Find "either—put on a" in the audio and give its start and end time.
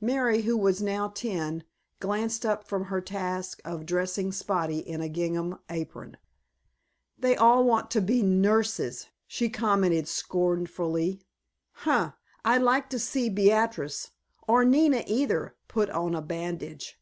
15.06-16.22